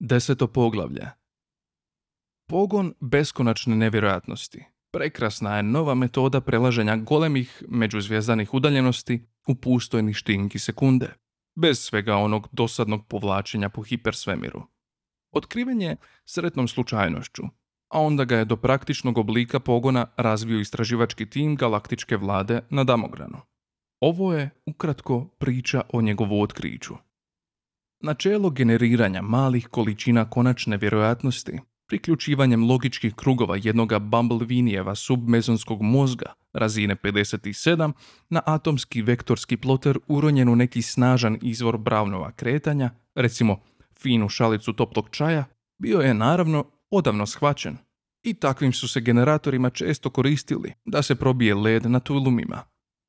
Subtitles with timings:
[0.00, 1.10] Deseto poglavlje.
[2.48, 4.64] Pogon beskonačne nevjerojatnosti.
[4.92, 11.08] Prekrasna je nova metoda prelaženja golemih međuzvjezdanih udaljenosti u pustojni štinki sekunde,
[11.56, 14.62] bez svega onog dosadnog povlačenja po hipersvemiru.
[15.32, 17.42] Otkriven je sretnom slučajnošću,
[17.88, 23.40] a onda ga je do praktičnog oblika pogona razvio istraživački tim galaktičke vlade na Damogranu.
[24.00, 26.94] Ovo je ukratko priča o njegovu otkriću.
[28.00, 31.58] Načelo generiranja malih količina konačne vjerojatnosti
[31.88, 37.92] priključivanjem logičkih krugova jednoga Bumblevinijeva submezonskog mozga razine 57
[38.28, 43.60] na atomski vektorski ploter uronjen u neki snažan izvor Brownova kretanja, recimo
[44.00, 45.44] finu šalicu toplog čaja,
[45.78, 47.76] bio je naravno odavno shvaćen.
[48.22, 52.62] I takvim su se generatorima često koristili da se probije led na tulumima,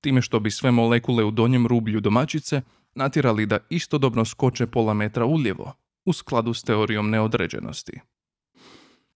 [0.00, 2.62] time što bi sve molekule u donjem rublju domaćice
[2.96, 5.72] natjerali da istodobno skoče pola metra uljevo,
[6.04, 8.00] u skladu s teorijom neodređenosti.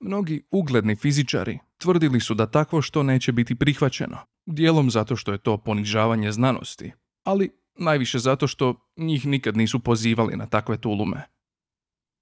[0.00, 5.38] Mnogi ugledni fizičari tvrdili su da takvo što neće biti prihvaćeno, dijelom zato što je
[5.38, 6.92] to ponižavanje znanosti,
[7.24, 11.22] ali najviše zato što njih nikad nisu pozivali na takve tulume.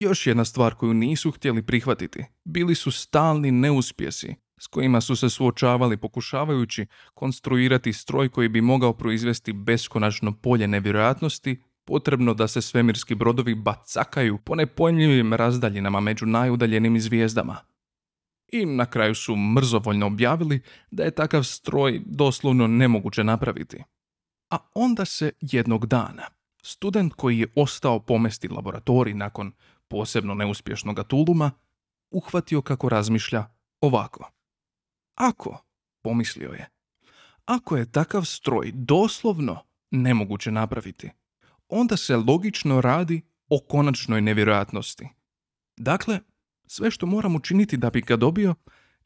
[0.00, 5.30] Još jedna stvar koju nisu htjeli prihvatiti bili su stalni neuspjesi s kojima su se
[5.30, 13.14] suočavali pokušavajući konstruirati stroj koji bi mogao proizvesti beskonačno polje nevjerojatnosti potrebno da se svemirski
[13.14, 17.56] brodovi bacakaju po nepojmljivim razdaljinama među najudaljenim zvijezdama.
[18.52, 23.82] I na kraju su mrzovoljno objavili da je takav stroj doslovno nemoguće napraviti.
[24.50, 26.22] A onda se jednog dana
[26.62, 29.52] student koji je ostao pomesti laboratorij nakon
[29.88, 31.50] posebno neuspješnog tuluma
[32.10, 33.44] uhvatio kako razmišlja
[33.80, 34.30] ovako.
[35.18, 35.64] Ako,
[36.02, 36.68] pomislio je,
[37.44, 41.10] ako je takav stroj doslovno nemoguće napraviti,
[41.68, 45.08] onda se logično radi o konačnoj nevjerojatnosti.
[45.76, 46.20] Dakle,
[46.66, 48.54] sve što moram učiniti da bi ga dobio,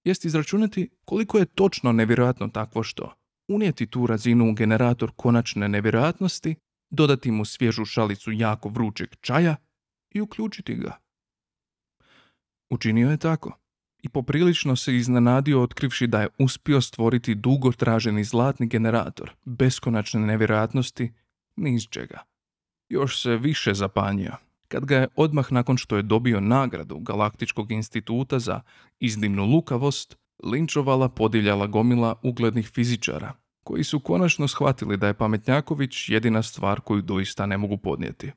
[0.05, 3.15] jest izračunati koliko je točno nevjerojatno takvo što.
[3.49, 6.55] Unijeti tu razinu u generator konačne nevjerojatnosti,
[6.91, 9.57] dodati mu svježu šalicu jako vrućeg čaja
[10.11, 10.99] i uključiti ga.
[12.71, 13.62] Učinio je tako
[14.03, 21.13] i poprilično se iznenadio otkrivši da je uspio stvoriti dugo traženi zlatni generator beskonačne nevjerojatnosti
[21.57, 22.19] ni iz čega.
[22.89, 24.37] Još se više zapanjio
[24.73, 28.61] kad ga je odmah nakon što je dobio nagradu Galaktičkog instituta za
[29.01, 33.33] iznimnu lukavost linčovala podivljala gomila uglednih fizičara,
[33.65, 38.33] koji su konačno shvatili da je Pametnjaković jedina stvar koju doista ne mogu podnijeti.